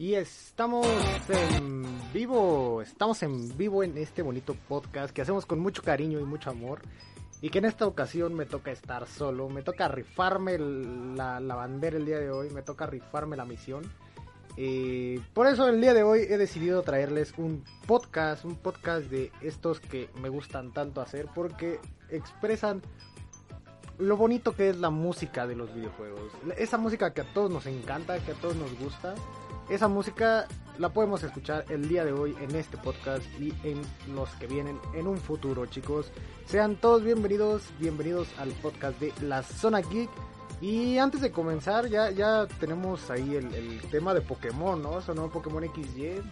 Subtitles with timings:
[0.00, 0.86] Y estamos
[1.28, 6.24] en vivo, estamos en vivo en este bonito podcast que hacemos con mucho cariño y
[6.24, 6.82] mucho amor.
[7.42, 11.96] Y que en esta ocasión me toca estar solo, me toca rifarme la, la bandera
[11.96, 13.82] el día de hoy, me toca rifarme la misión.
[14.56, 19.32] Eh, por eso el día de hoy he decidido traerles un podcast, un podcast de
[19.40, 22.82] estos que me gustan tanto hacer porque expresan
[23.98, 26.30] lo bonito que es la música de los videojuegos.
[26.56, 29.16] Esa música que a todos nos encanta, que a todos nos gusta.
[29.68, 30.48] Esa música
[30.78, 33.82] la podemos escuchar el día de hoy en este podcast y en
[34.14, 36.10] los que vienen en un futuro, chicos.
[36.46, 40.08] Sean todos bienvenidos, bienvenidos al podcast de La Zona Geek.
[40.62, 45.02] Y antes de comenzar, ya, ya tenemos ahí el, tema de Pokémon, ¿no?
[45.02, 46.22] Sonó Pokémon XY.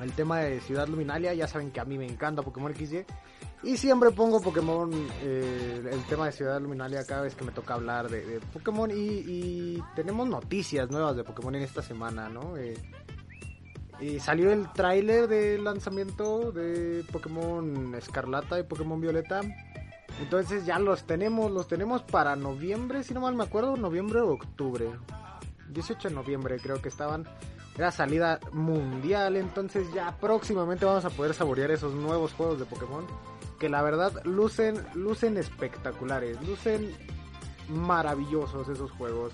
[0.00, 3.04] El tema de Ciudad Luminalia, ya saben que a mí me encanta Pokémon XY.
[3.62, 4.90] Y siempre pongo Pokémon,
[5.22, 8.90] eh, el tema de Ciudad Luminalia cada vez que me toca hablar de, Pokémon.
[8.90, 12.56] Y, tenemos noticias nuevas de Pokémon en esta semana, ¿no?
[12.56, 12.74] Eh,
[14.18, 19.42] salió el tráiler del lanzamiento de Pokémon Escarlata y Pokémon Violeta.
[20.20, 24.32] Entonces ya los tenemos, los tenemos para noviembre, si no mal me acuerdo, noviembre o
[24.32, 24.90] octubre.
[25.68, 27.26] 18 de noviembre creo que estaban.
[27.80, 33.06] Era salida mundial, entonces ya próximamente vamos a poder saborear esos nuevos juegos de Pokémon.
[33.58, 36.94] Que la verdad lucen, lucen espectaculares, lucen
[37.70, 39.32] maravillosos esos juegos.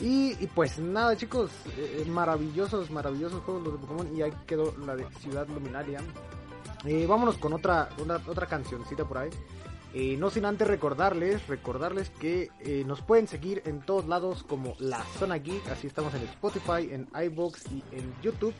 [0.00, 4.16] Y, pues nada chicos, eh, maravillosos, maravillosos juegos los de Pokémon.
[4.16, 6.00] Y ahí quedó la de Ciudad Luminaria.
[6.84, 7.88] Eh, vámonos con otra,
[8.26, 9.30] otra cancioncita por ahí.
[9.92, 14.76] Eh, no sin antes recordarles, recordarles que eh, nos pueden seguir en todos lados como
[14.78, 18.54] La Zona Geek, así estamos en Spotify, en iBox y en YouTube.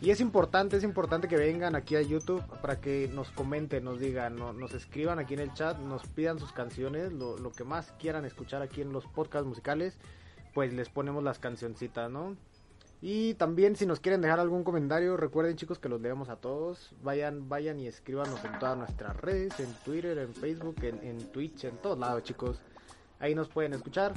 [0.00, 3.98] Y es importante, es importante que vengan aquí a YouTube para que nos comenten, nos
[3.98, 7.92] digan, nos escriban aquí en el chat, nos pidan sus canciones, lo, lo que más
[7.98, 9.96] quieran escuchar aquí en los podcasts musicales,
[10.54, 12.36] pues les ponemos las cancioncitas, ¿no?
[13.04, 16.94] Y también si nos quieren dejar algún comentario, recuerden chicos que los leemos a todos.
[17.02, 21.76] Vayan, vayan y escríbanos en todas nuestras redes, en Twitter, en Facebook, en, Twitch, en
[21.78, 22.60] todos lados chicos.
[23.18, 24.14] Ahí nos pueden escuchar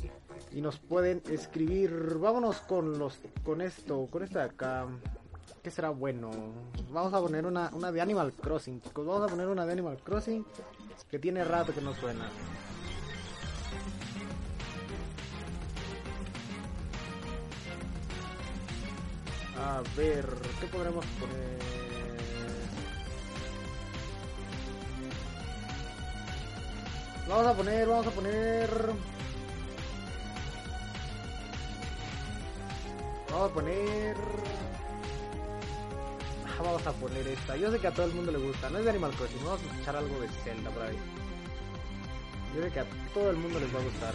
[0.52, 2.20] y nos pueden escribir.
[2.20, 4.86] Vámonos con los, con esto, con esta de acá.
[5.64, 6.30] ¿Qué será bueno?
[6.92, 9.04] Vamos a poner una, una de Animal Crossing, chicos.
[9.04, 10.46] Vamos a poner una de Animal Crossing
[11.10, 12.30] que tiene rato que no suena.
[19.58, 20.26] A ver,
[20.60, 21.56] ¿qué podremos poner?
[27.28, 28.70] Vamos a poner, vamos a poner...
[33.32, 34.16] Vamos a poner...
[36.46, 37.56] Ah, vamos a poner esta.
[37.58, 38.70] Yo sé que a todo el mundo le gusta.
[38.70, 39.44] No es de Animal Crossing.
[39.44, 40.98] Vamos a escuchar algo de Zelda por ahí.
[42.56, 44.14] Yo sé que a todo el mundo les va a gustar.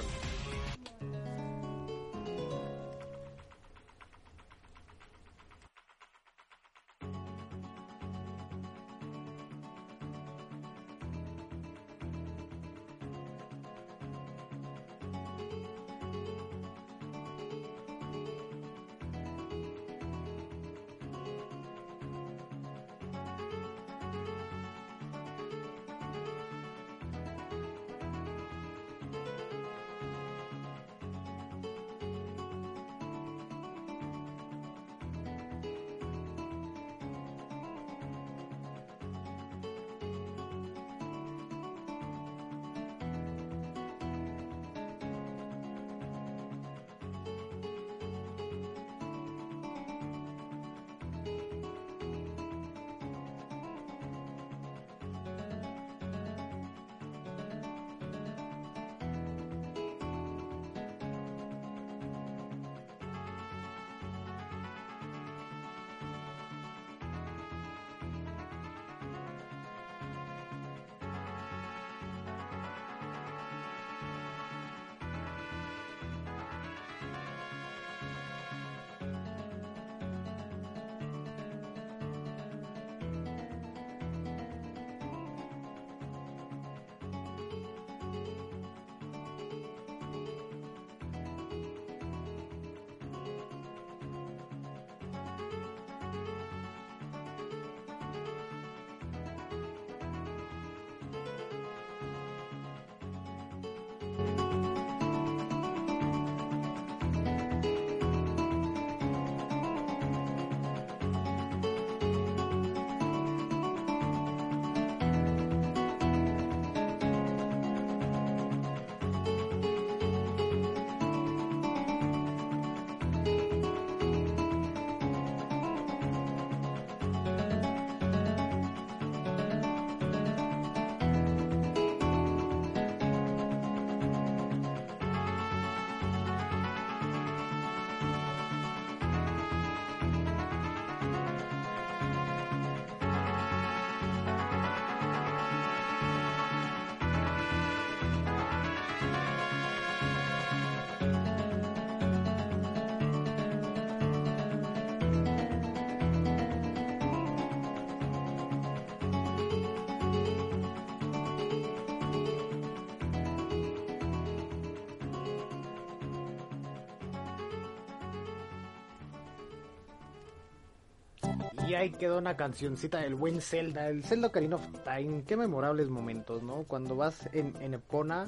[171.71, 175.23] Y ahí quedó una cancioncita del buen Zelda, el Zelda Ocarina of Time.
[175.25, 176.65] Qué memorables momentos, ¿no?
[176.65, 178.27] Cuando vas en, Epona,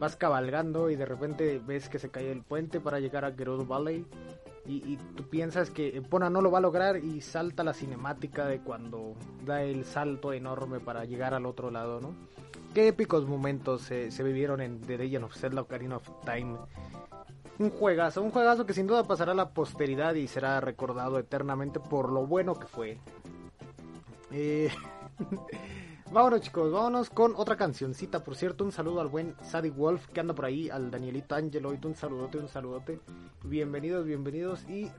[0.00, 3.64] vas cabalgando y de repente ves que se cae el puente para llegar a Gerudo
[3.66, 4.04] Valley.
[4.66, 8.60] Y, tú piensas que Epona no lo va a lograr y salta la cinemática de
[8.60, 9.14] cuando
[9.44, 12.14] da el salto enorme para llegar al otro lado, ¿no?
[12.74, 16.56] Qué épicos momentos se, se vivieron en The Legend of Zelda Ocarina of Time
[17.58, 21.80] un juegazo, un juegazo que sin duda pasará a la posteridad y será recordado eternamente
[21.80, 22.98] por lo bueno que fue.
[24.30, 24.70] Eh...
[26.12, 28.22] vámonos chicos, vámonos con otra cancioncita.
[28.22, 31.84] Por cierto, un saludo al buen Sadie Wolf que anda por ahí, al Danielito Angeloid,
[31.84, 33.00] un saludote, un saludote.
[33.44, 34.68] Bienvenidos, bienvenidos.
[34.68, 34.90] Y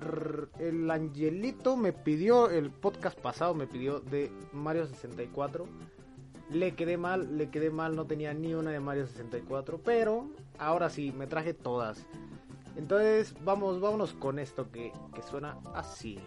[0.59, 5.67] el Angelito me pidió, el podcast pasado me pidió de Mario 64.
[6.49, 10.27] Le quedé mal, le quedé mal, no tenía ni una de Mario 64, pero
[10.57, 12.05] ahora sí, me traje todas.
[12.75, 16.19] Entonces, vamos, vámonos con esto que, que suena así.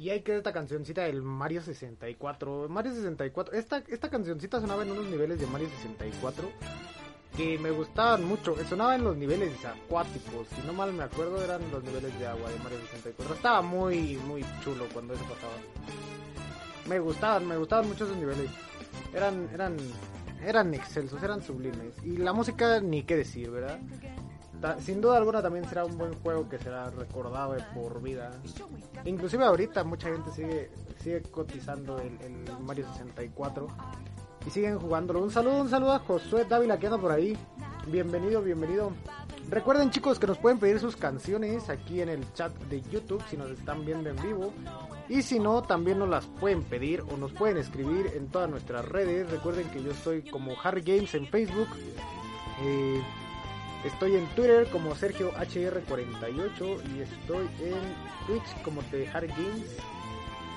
[0.00, 2.70] Y hay que esta cancioncita del Mario 64.
[2.70, 3.54] Mario 64.
[3.54, 6.48] Esta, esta cancioncita sonaba en unos niveles de Mario 64
[7.36, 8.56] que me gustaban mucho.
[8.66, 10.48] Sonaba en los niveles acuáticos.
[10.56, 13.34] Si no mal me acuerdo, eran los niveles de agua de Mario 64.
[13.34, 15.52] Estaba muy, muy chulo cuando eso pasaba.
[16.88, 18.50] Me gustaban, me gustaban mucho esos niveles.
[19.12, 19.76] Eran, eran,
[20.42, 21.92] eran excelsos, eran sublimes.
[22.02, 23.78] Y la música, ni qué decir, ¿verdad?
[24.80, 28.30] Sin duda alguna también será un buen juego que será recordado de por vida.
[29.04, 30.70] Inclusive ahorita mucha gente sigue
[31.02, 32.18] sigue cotizando el,
[32.60, 33.66] Mario 64
[34.46, 35.22] y siguen jugándolo.
[35.22, 37.36] Un saludo, un saludo a Josué Dávila que anda por ahí.
[37.86, 38.92] Bienvenido, bienvenido.
[39.48, 43.36] Recuerden chicos que nos pueden pedir sus canciones aquí en el chat de YouTube si
[43.36, 44.52] nos están viendo en vivo.
[45.08, 48.84] Y si no, también nos las pueden pedir o nos pueden escribir en todas nuestras
[48.86, 49.28] redes.
[49.30, 51.68] Recuerden que yo estoy como Harry Games en Facebook.
[52.62, 53.02] Eh,
[53.84, 59.76] Estoy en Twitter como Sergio HR48 y estoy en Twitch como The Hard Games.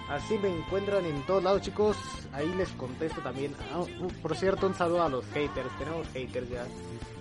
[0.10, 1.98] Así me encuentran en todos lados, chicos.
[2.34, 3.56] Ahí les contesto también.
[3.72, 5.70] Ah, uh, por cierto, un saludo a los haters.
[5.80, 6.66] Tenemos haters ya.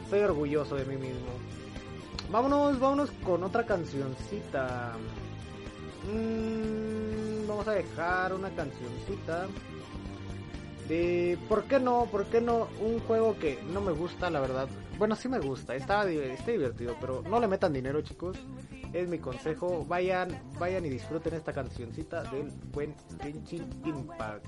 [0.04, 1.30] Estoy orgulloso de mí mismo.
[2.32, 4.94] Vámonos, vámonos con otra cancioncita.
[6.12, 9.46] Mm, vamos a dejar una cancioncita
[10.88, 12.06] de ¿por qué no?
[12.10, 12.66] ¿Por qué no?
[12.80, 14.68] Un juego que no me gusta, la verdad.
[14.98, 18.38] Bueno, sí me gusta, está, está divertido, pero no le metan dinero, chicos.
[18.92, 19.84] Es mi consejo.
[19.86, 24.46] Vayan, vayan y disfruten esta cancioncita del buen Genshin Impact.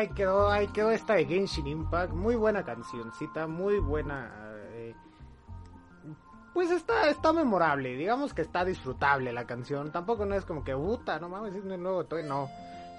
[0.00, 2.12] Ahí quedó, ahí quedó esta de Genshin Impact.
[2.12, 4.30] Muy buena cancioncita, muy buena.
[4.72, 4.94] eh,
[6.52, 9.92] pues está, está memorable, digamos que está disfrutable la canción.
[9.92, 12.48] Tampoco no es como que puta, no mames, es un nuevo toy, no.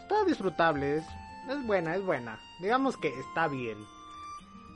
[0.02, 1.06] Está disfrutable, es,
[1.50, 2.40] es buena, es buena.
[2.62, 3.78] Digamos que está bien.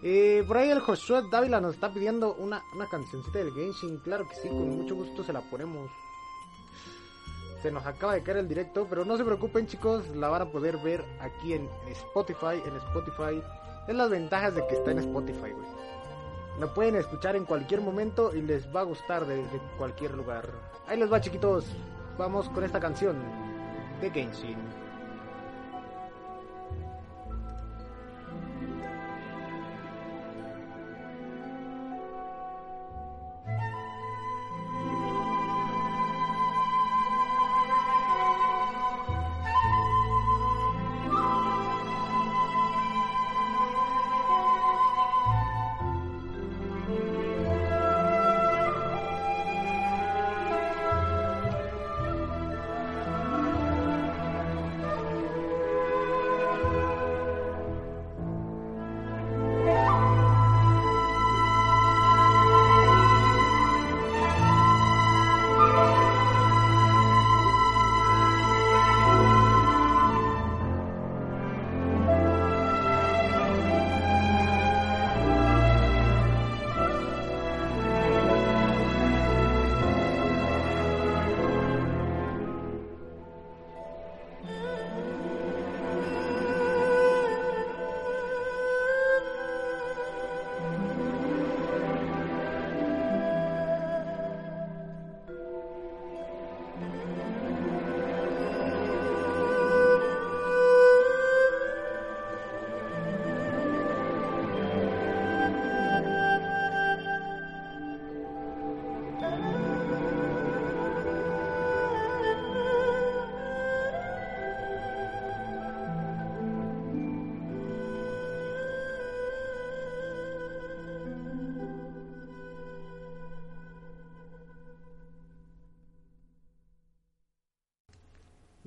[0.04, 3.98] Eh, por ahí el Joshua Dávila nos está pidiendo una, una cancioncita del Genshin.
[4.00, 5.90] Claro que sí, con mucho gusto se la ponemos.
[7.65, 10.45] Se nos acaba de caer el directo, pero no se preocupen chicos, la van a
[10.45, 12.62] poder ver aquí en Spotify.
[12.63, 13.41] En Spotify
[13.88, 15.67] es las ventajas de que está en Spotify, güey.
[16.60, 20.47] Lo pueden escuchar en cualquier momento y les va a gustar desde cualquier lugar.
[20.86, 21.65] Ahí les va chiquitos,
[22.19, 23.15] vamos con esta canción
[23.99, 24.85] de Genshin.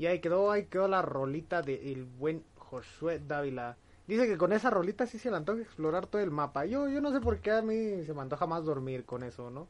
[0.09, 3.77] Ahí quedó, ahí quedó la rolita del buen Josué Dávila.
[4.07, 6.64] Dice que con esa rolita sí se le antoja explorar todo el mapa.
[6.64, 9.51] Yo, yo no sé por qué a mí se me antoja más dormir con eso,
[9.51, 9.68] ¿no?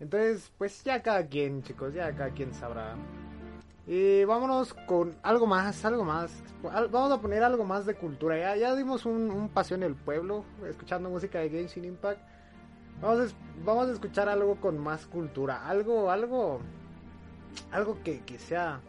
[0.00, 2.94] Entonces, pues ya cada quien, chicos, ya cada quien sabrá.
[3.86, 6.42] Y vámonos con algo más, algo más.
[6.62, 8.38] Vamos a poner algo más de cultura.
[8.38, 12.20] Ya, ya dimos un, un paseo en el pueblo, escuchando música de Genshin Impact.
[13.00, 15.66] Vamos a, vamos a escuchar algo con más cultura.
[15.66, 16.60] Algo, algo,
[17.70, 18.80] algo que, que sea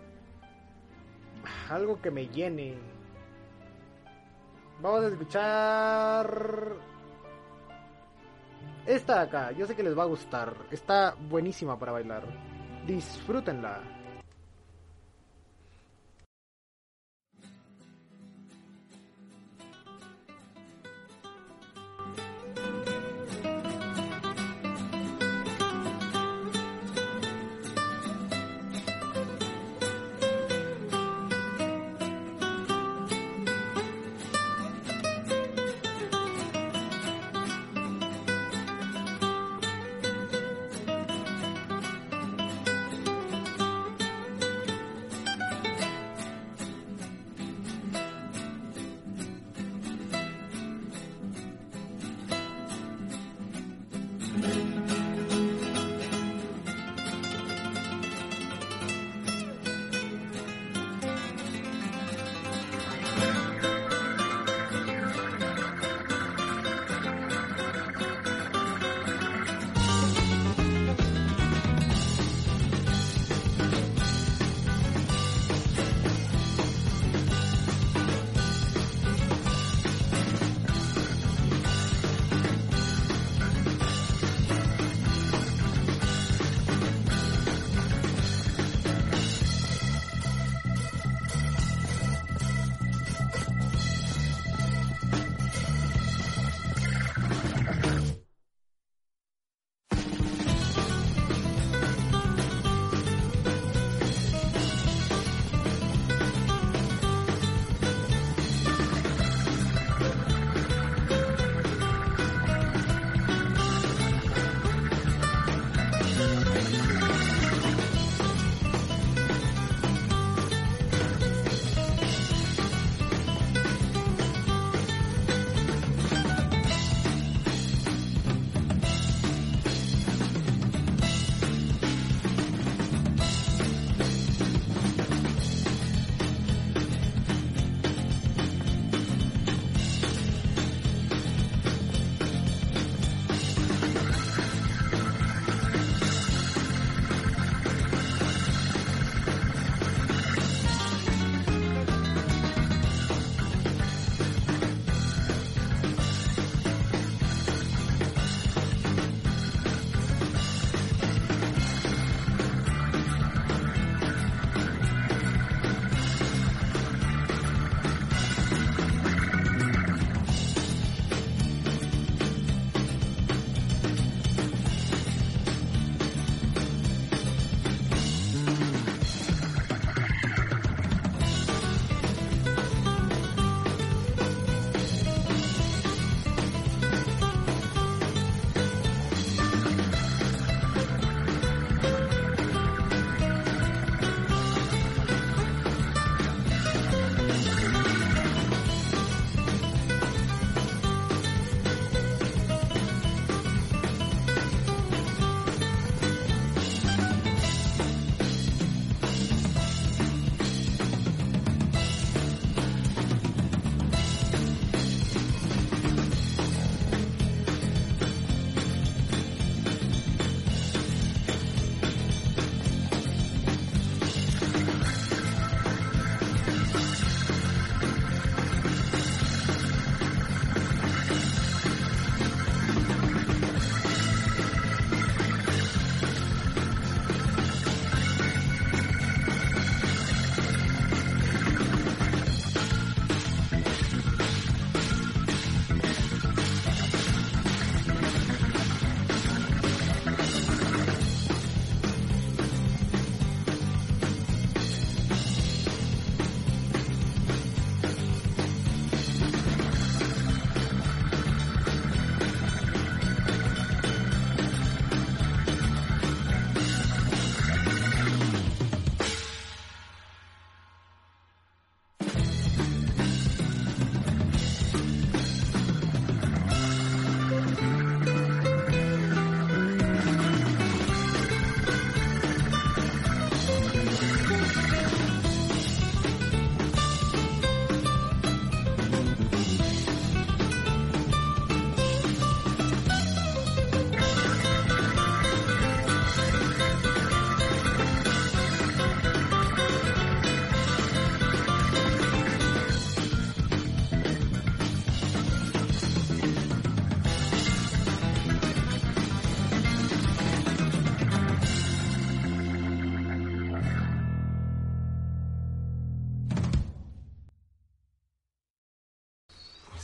[1.70, 2.78] algo que me llene.
[4.82, 6.76] Vamos a escuchar
[8.86, 9.52] esta de acá.
[9.52, 10.54] Yo sé que les va a gustar.
[10.72, 12.24] Está buenísima para bailar.
[12.86, 13.95] Disfrútenla.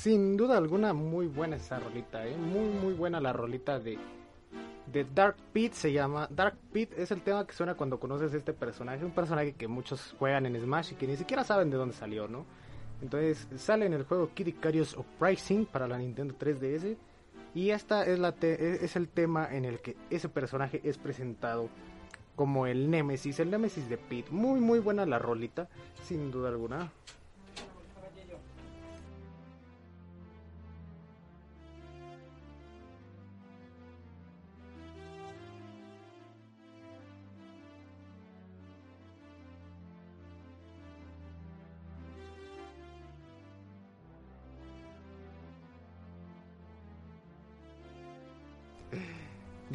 [0.01, 2.35] Sin duda alguna, muy buena esa rolita, ¿eh?
[2.35, 3.99] Muy, muy buena la rolita de,
[4.91, 6.27] de Dark Pit se llama.
[6.31, 9.05] Dark Pit es el tema que suena cuando conoces a este personaje.
[9.05, 12.27] Un personaje que muchos juegan en Smash y que ni siquiera saben de dónde salió,
[12.27, 12.47] ¿no?
[12.99, 16.97] Entonces sale en el juego Kid Icarus Uprising para la Nintendo 3DS.
[17.53, 21.69] Y esta es, la es el tema en el que ese personaje es presentado
[22.35, 24.31] como el Nemesis, el Nemesis de Pit.
[24.31, 25.69] Muy, muy buena la rolita,
[26.03, 26.91] sin duda alguna.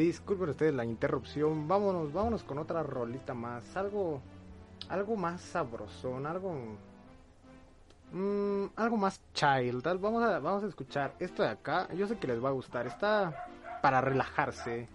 [0.06, 1.66] Disculpen ustedes la interrupción.
[1.66, 3.76] Vámonos, vámonos con otra rolita más.
[3.76, 4.20] Algo,
[4.88, 6.54] algo más sabrosón, algo,
[8.12, 9.82] mmm, algo más child.
[10.00, 11.92] Vamos a, vamos a escuchar esto de acá.
[11.92, 12.86] Yo sé que les va a gustar.
[12.86, 13.48] Está
[13.82, 14.88] para relajarse.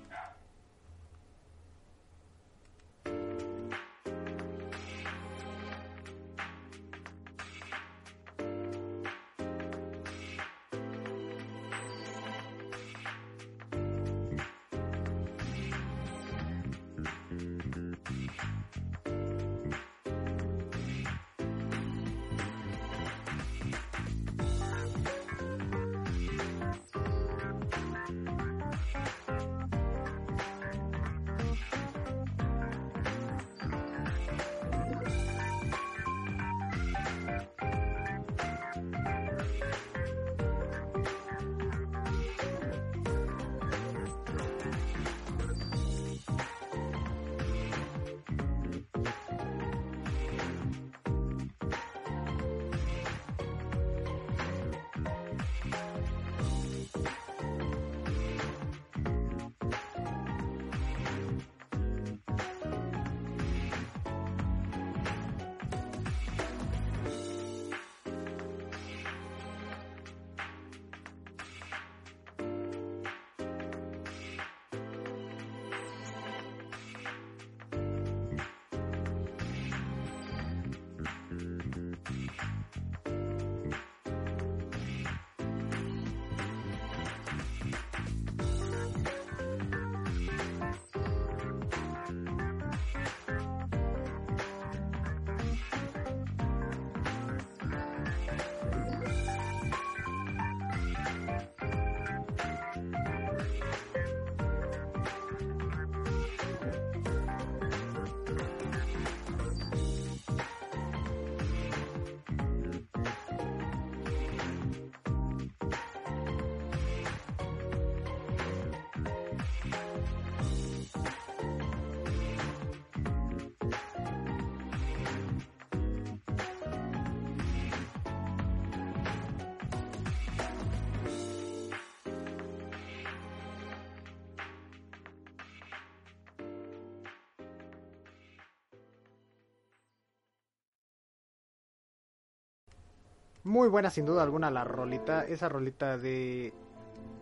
[143.43, 146.53] Muy buena sin duda alguna la rolita, esa rolita de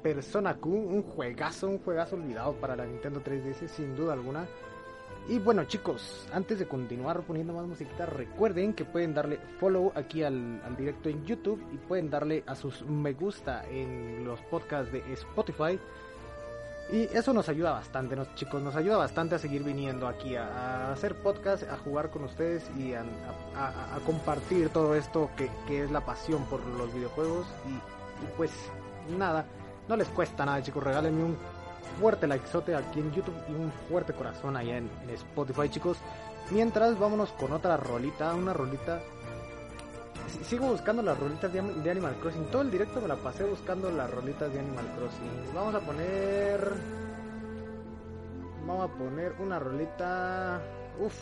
[0.04, 4.46] Persona Q, un juegazo, un juegazo olvidado para la Nintendo 3DS sin duda alguna.
[5.30, 10.22] Y bueno chicos, antes de continuar poniendo más musiquita, recuerden que pueden darle follow aquí
[10.24, 14.92] al, al, directo en YouTube y pueden darle a sus me gusta en los podcasts
[14.92, 15.80] de Spotify.
[16.92, 21.14] Y eso nos ayuda bastante, chicos, nos ayuda bastante a seguir viniendo aquí a, hacer
[21.14, 23.04] podcast, a jugar con ustedes y a,
[24.08, 27.46] compartir todo esto que, que, es la pasión por los videojuegos.
[27.68, 28.52] Y, pues
[29.18, 29.46] nada,
[29.88, 31.38] no les cuesta nada, chicos, regálenme un
[32.00, 35.98] fuerte likezote aquí en YouTube y un fuerte corazón allá en Spotify, chicos.
[36.50, 39.00] Mientras, vámonos con otra rolita, una rolita
[40.44, 42.46] sigo buscando las rolitas de, Animal Crossing.
[42.46, 45.54] Todo el directo me la pasé buscando las rolitas de Animal Crossing.
[45.54, 46.74] Vamos a poner.
[48.66, 50.62] Vamos a poner una rolita.
[51.00, 51.16] Uff,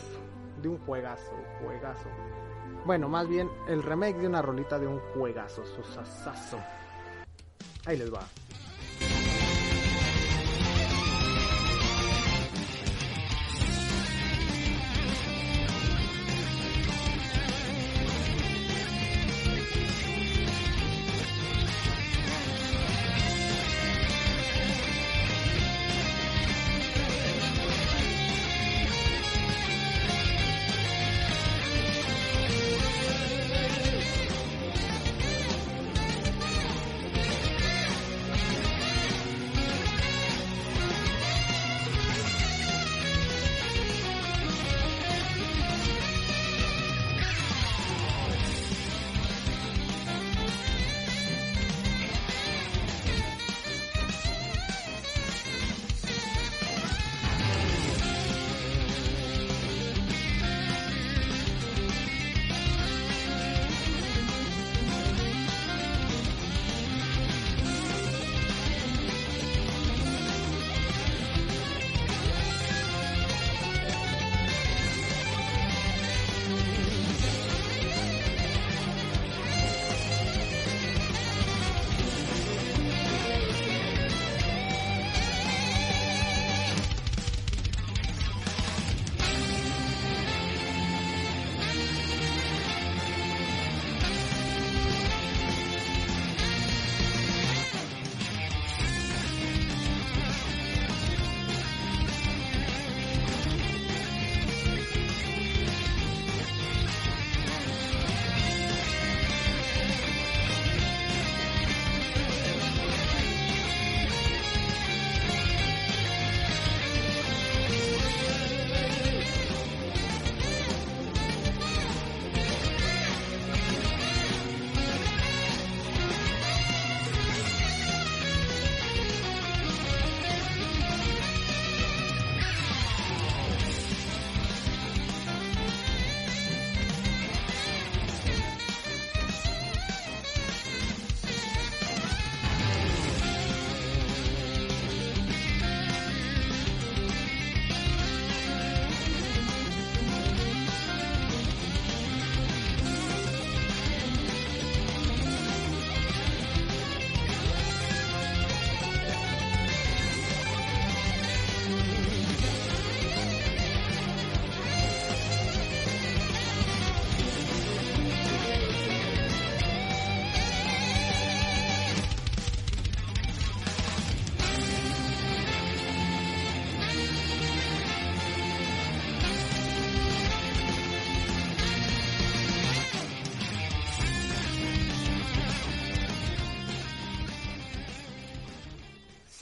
[0.60, 2.08] de un juegazo, juegazo.
[2.84, 6.58] Bueno, más bien el remake de una rolita de un juegazo, sosasazo.
[7.86, 8.22] Ahí les va.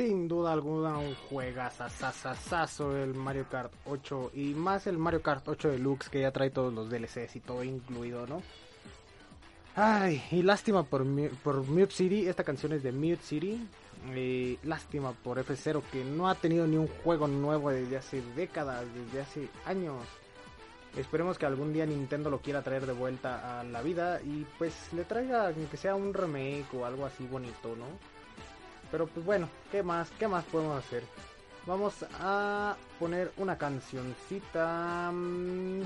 [0.06, 5.70] Sin duda alguna un juegazazazazo el Mario Kart 8 y más el Mario Kart 8
[5.70, 8.40] Deluxe que ya trae todos los DLCs y todo incluido, ¿no?
[9.74, 11.04] Ay, y lástima por,
[11.42, 13.68] por Mute City, esta canción es de Mute City.
[14.14, 18.84] Y lástima por F0 que no ha tenido ni un juego nuevo desde hace décadas,
[18.94, 20.04] desde hace años.
[20.96, 24.72] Esperemos que algún día Nintendo lo quiera traer de vuelta a la vida y pues
[24.92, 28.15] le traiga que sea un remake o algo así bonito, ¿no?
[28.90, 30.10] Pero pues bueno, ¿qué más?
[30.18, 31.04] ¿Qué más podemos hacer?
[31.66, 35.10] Vamos a poner una cancioncita.
[35.12, 35.82] Mm.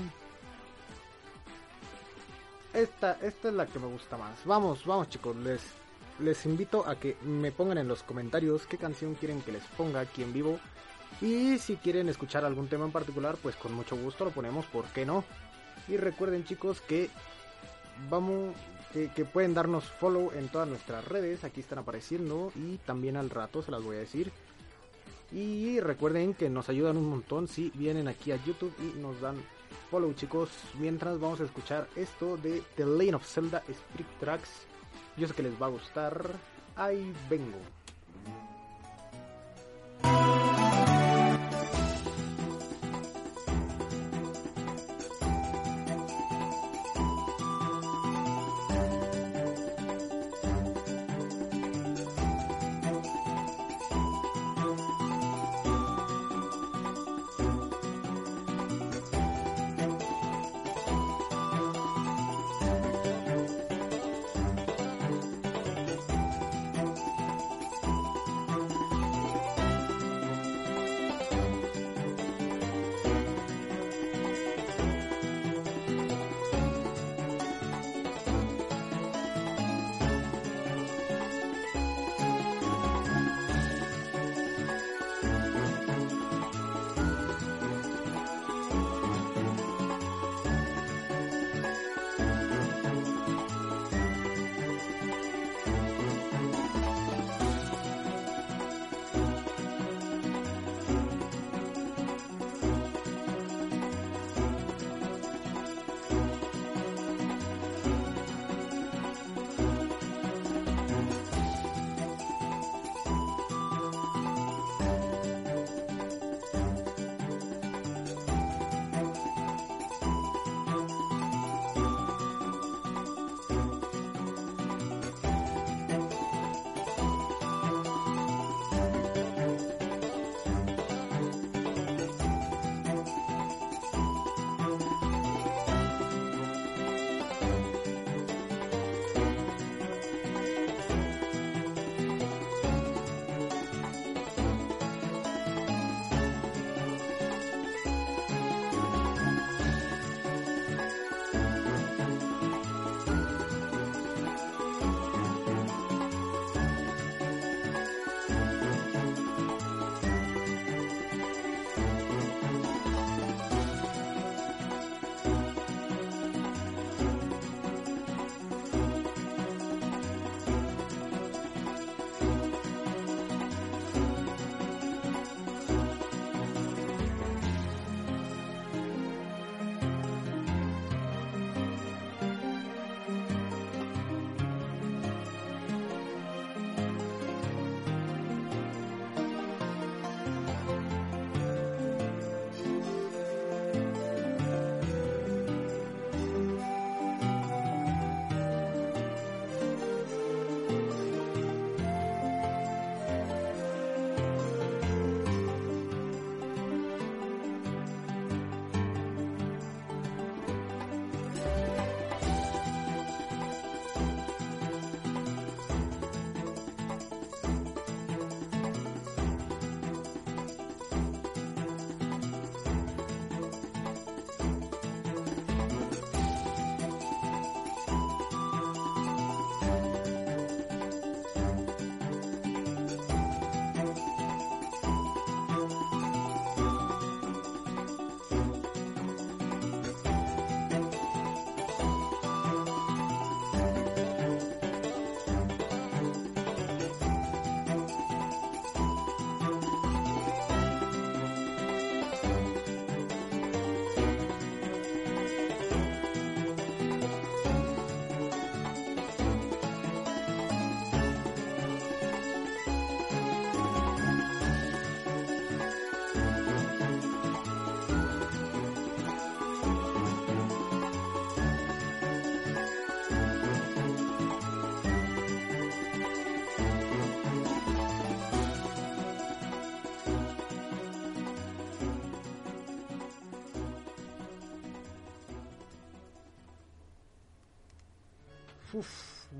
[2.73, 4.45] Esta, esta es la que me gusta más.
[4.45, 5.61] Vamos, vamos chicos, les,
[6.19, 9.99] les invito a que me pongan en los comentarios qué canción quieren que les ponga
[9.99, 10.59] aquí en vivo
[11.19, 14.85] y si quieren escuchar algún tema en particular, pues con mucho gusto lo ponemos, ¿por
[14.85, 15.23] qué no?
[15.87, 17.09] Y recuerden chicos que
[18.09, 18.55] vamos,
[18.91, 23.61] que, pueden darnos follow en todas nuestras redes, aquí están apareciendo y también al rato
[23.61, 24.31] se las voy a decir.
[25.31, 29.37] Y recuerden que nos ayudan un montón si vienen aquí a YouTube y nos dan
[29.89, 30.49] follow chicos.
[30.79, 34.49] Mientras vamos a escuchar esto de The Lane of Zelda Spirit Tracks.
[35.17, 36.25] Yo sé que les va a gustar.
[36.75, 37.80] Ahí vengo.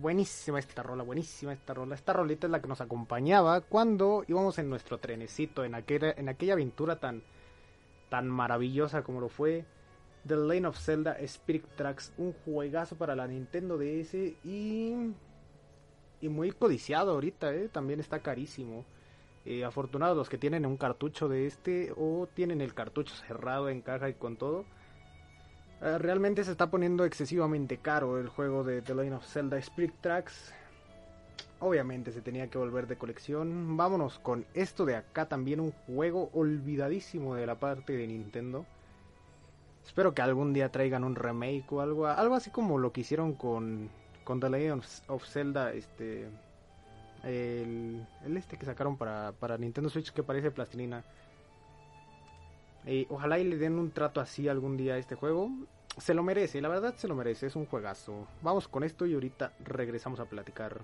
[0.01, 1.95] Buenísima esta rola, buenísima esta rola.
[1.95, 6.27] Esta rolita es la que nos acompañaba cuando íbamos en nuestro trenecito, en aquella, en
[6.27, 7.23] aquella aventura tan,
[8.09, 9.65] tan maravillosa como lo fue
[10.27, 15.13] The Lane of Zelda Spirit Tracks, un juegazo para la Nintendo DS y,
[16.19, 17.69] y muy codiciado ahorita, ¿eh?
[17.69, 18.85] también está carísimo.
[19.43, 23.81] Eh, afortunados los que tienen un cartucho de este o tienen el cartucho cerrado en
[23.81, 24.65] caja y con todo.
[25.81, 29.93] Eh, realmente se está poniendo excesivamente caro el juego de The Lane of Zelda Spirit
[30.01, 30.53] Tracks.
[31.59, 33.77] Obviamente se tenía que volver de colección.
[33.77, 38.65] Vámonos con esto de acá también, un juego olvidadísimo de la parte de Nintendo.
[39.83, 43.33] Espero que algún día traigan un remake o algo, algo así como lo que hicieron
[43.33, 43.89] con,
[44.23, 46.29] con The Legend of Zelda, este,
[47.23, 51.03] el, el este que sacaron para, para Nintendo Switch que parece plastilina.
[53.09, 55.49] Ojalá y le den un trato así algún día a este juego.
[55.97, 58.27] Se lo merece, la verdad se lo merece, es un juegazo.
[58.41, 60.79] Vamos con esto y ahorita regresamos a platicar.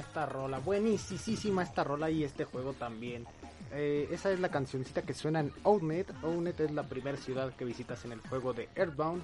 [0.00, 3.26] Esta rola, buenísima esta rola y este juego también.
[3.72, 6.12] Eh, esa es la cancioncita que suena en Outnet.
[6.22, 9.22] Outnet es la primera ciudad que visitas en el juego de Earthbound.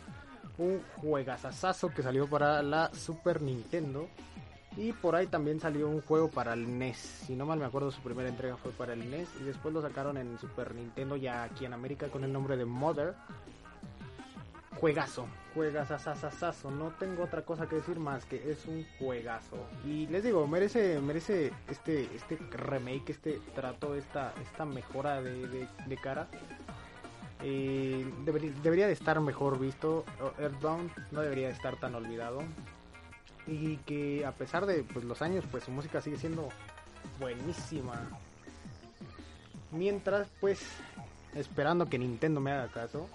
[0.57, 4.09] Un juegazazazo que salió para la Super Nintendo.
[4.77, 6.97] Y por ahí también salió un juego para el NES.
[7.27, 9.29] Si no mal me acuerdo, su primera entrega fue para el NES.
[9.41, 12.65] Y después lo sacaron en Super Nintendo ya aquí en América con el nombre de
[12.65, 13.15] Mother
[14.81, 16.71] juegazo, juegazazazazo.
[16.71, 19.57] No tengo otra cosa que decir más que es un juegazo.
[19.85, 25.97] Y les digo, merece, merece este, este remake, este trato, esta, esta mejora de, de,
[25.97, 26.29] cara.
[27.43, 30.05] Eh, debería, de estar mejor visto.
[30.39, 32.43] Earthbound no debería de estar tan olvidado.
[33.47, 36.49] Y que a pesar de pues, los años, pues su música sigue siendo
[37.19, 38.09] buenísima.
[39.71, 40.61] Mientras, pues,
[41.35, 43.09] esperando que Nintendo me haga caso,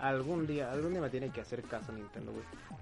[0.00, 2.32] Algún día, algún día me tiene que hacer caso Nintendo,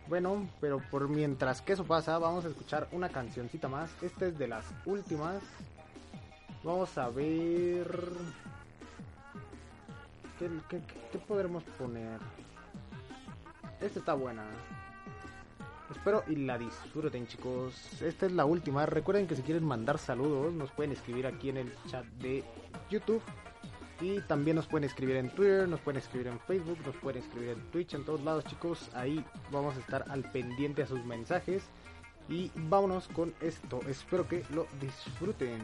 [0.06, 3.90] Bueno, pero por mientras que eso pasa, vamos a escuchar una cancioncita más.
[4.02, 5.42] Esta es de las últimas.
[6.62, 8.08] Vamos a ver...
[10.38, 12.20] ¿Qué, podremos poner?
[13.80, 14.44] Esta está buena.
[15.90, 18.00] Espero y la disfruten chicos.
[18.00, 18.86] Esta es la última.
[18.86, 22.44] Recuerden que si quieren mandar saludos nos pueden escribir aquí en el chat de
[22.88, 23.22] YouTube
[24.00, 27.50] Y también nos pueden escribir en Twitter, nos pueden escribir en Facebook, nos pueden escribir
[27.50, 28.90] en Twitch, en todos lados chicos.
[28.94, 31.64] Ahí vamos a estar al pendiente a sus mensajes.
[32.28, 33.80] Y vámonos con esto.
[33.88, 35.58] Espero que lo disfruten.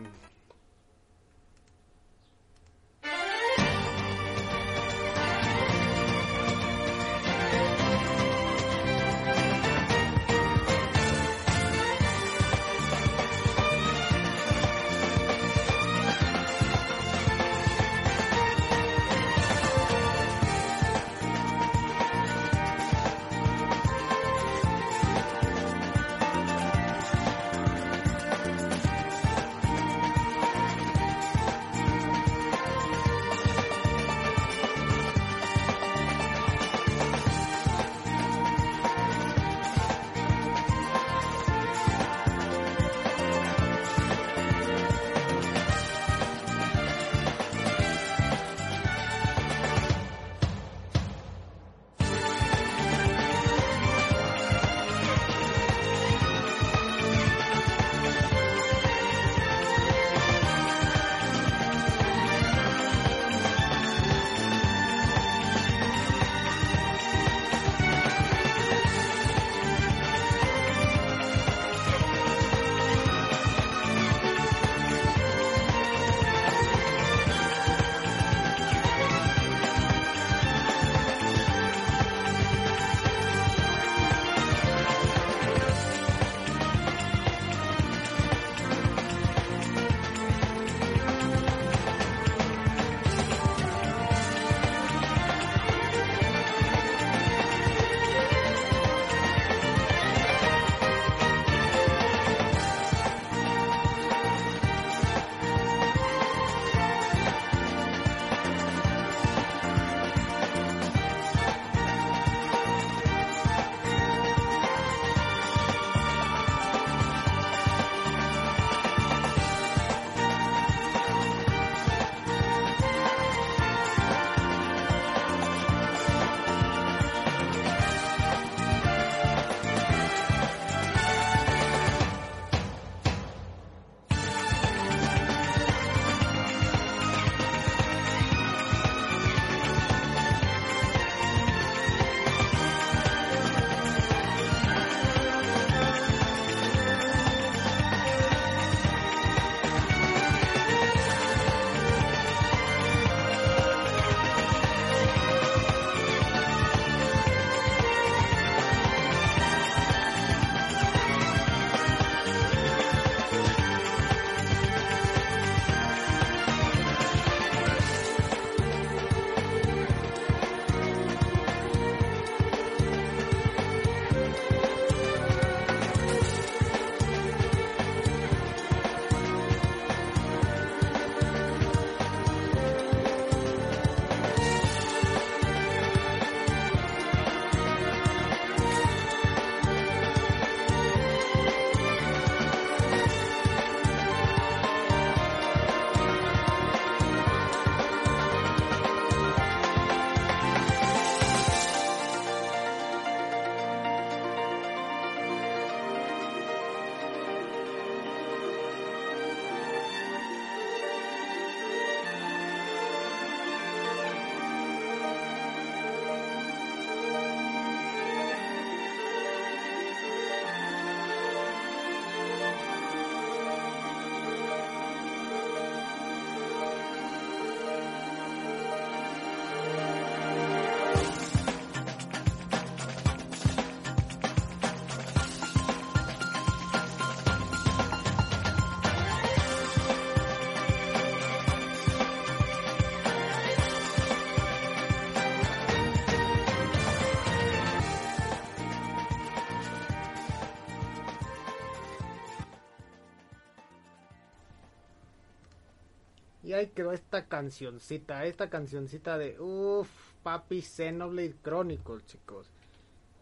[256.55, 259.89] Ahí quedó esta cancioncita, esta cancioncita de uff,
[260.23, 262.47] papi Xenoblade Chronicles, chicos.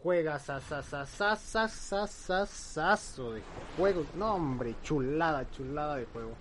[0.01, 3.41] Juega sasasasasasasasaso de
[3.77, 4.05] juego.
[4.15, 6.33] No, hombre, chulada, chulada de juego.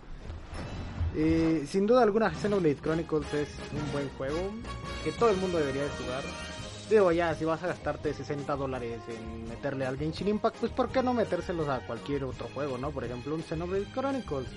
[1.14, 4.50] Eh, sin duda alguna, Xenoblade Chronicles es un buen juego
[5.04, 6.24] que todo el mundo debería de jugar.
[6.90, 10.90] Digo, ya, si vas a gastarte 60 dólares en meterle al Genshin Impact, pues ¿por
[10.90, 12.90] qué no metérselos a cualquier otro juego, no?
[12.90, 14.48] Por ejemplo, un Xenoblade Chronicles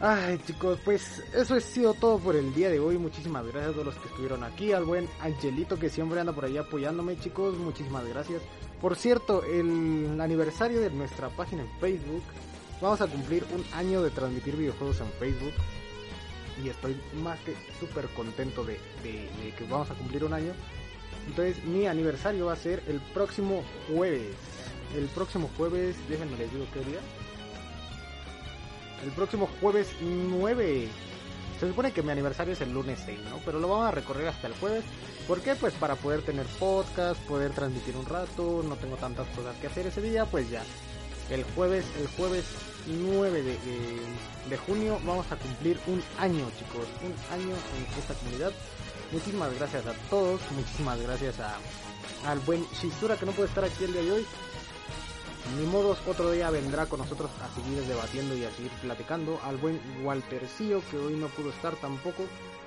[0.00, 2.98] Ay chicos, pues eso ha sido todo por el día de hoy.
[2.98, 4.72] Muchísimas gracias a todos los que estuvieron aquí.
[4.72, 7.58] Al buen Angelito que siempre anda por ahí apoyándome chicos.
[7.58, 8.40] Muchísimas gracias.
[8.80, 12.22] Por cierto, el aniversario de nuestra página en Facebook.
[12.80, 15.54] Vamos a cumplir un año de transmitir videojuegos en Facebook.
[16.62, 20.52] Y estoy más que súper contento de, de, que vamos a cumplir un año.
[21.26, 24.36] Entonces mi aniversario va a ser el próximo jueves.
[24.96, 27.00] El próximo jueves, déjenme les digo qué día
[29.04, 30.88] el próximo jueves 9.
[31.60, 33.40] Se supone que mi aniversario es el lunes 6, ¿no?
[33.44, 34.84] Pero lo vamos a recorrer hasta el jueves.
[35.26, 35.54] ¿Por qué?
[35.56, 39.86] Pues para poder tener podcast, poder transmitir un rato, no tengo tantas cosas que hacer
[39.86, 40.62] ese día, pues ya.
[41.30, 42.44] El jueves, el jueves
[42.86, 43.58] 9 de, de,
[44.48, 46.86] de junio vamos a cumplir un año, chicos.
[47.04, 48.52] Un año en esta comunidad.
[49.12, 51.56] Muchísimas gracias a todos, muchísimas gracias a,
[52.26, 54.26] al buen Shizura que no puede estar aquí el día de hoy.
[55.56, 59.40] Ni modos, otro día vendrá con nosotros a seguir debatiendo y a seguir platicando.
[59.44, 62.24] Al buen Waltercillo, que hoy no pudo estar tampoco.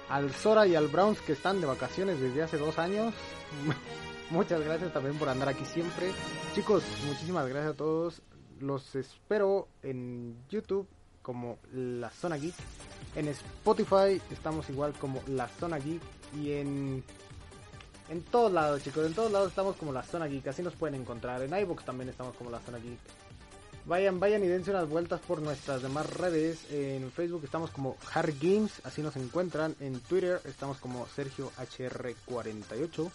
[0.09, 3.13] Al Sora y al Browns, que están de vacaciones desde hace dos años.
[4.31, 6.11] Muchas gracias también por andar aquí siempre.
[6.55, 8.21] Chicos, muchísimas gracias a todos.
[8.59, 10.87] Los espero en YouTube
[11.21, 12.55] como La Zona Geek.
[13.15, 16.01] En Spotify estamos igual como La Zona Geek.
[16.41, 17.03] Y en
[18.11, 20.99] en todos lados, chicos, en todos lados estamos como la zona geek, así nos pueden
[20.99, 21.41] encontrar.
[21.43, 22.99] En iBox también estamos como la zona geek.
[23.85, 26.69] Vayan, vayan y dense unas vueltas por nuestras demás redes.
[26.69, 29.77] En Facebook estamos como Hard Games, así nos encuentran.
[29.79, 33.09] En Twitter estamos como Sergio HR48.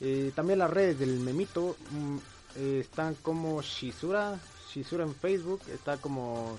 [0.00, 2.16] Eh, también las redes del Memito mm,
[2.56, 4.40] eh, están como Shizura,
[4.72, 6.58] Shizura en Facebook, está como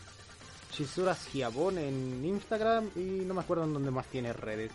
[0.71, 4.71] Shizura Giabon en Instagram y no me acuerdo en dónde más tiene redes.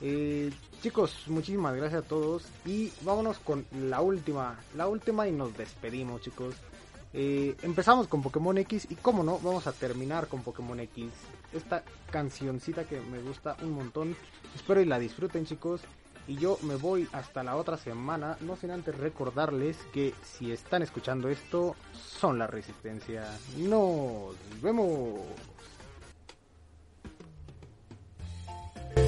[0.00, 5.56] Eh, chicos, muchísimas gracias a todos y vámonos con la última, la última y nos
[5.56, 6.54] despedimos chicos.
[7.14, 11.10] Eh, empezamos con Pokémon X y como no, vamos a terminar con Pokémon X.
[11.52, 14.16] Esta cancioncita que me gusta un montón.
[14.54, 15.80] Espero y la disfruten chicos.
[16.28, 20.82] Y yo me voy hasta la otra semana, no sin antes recordarles que si están
[20.82, 23.24] escuchando esto, son la resistencia.
[23.56, 25.20] Nos vemos.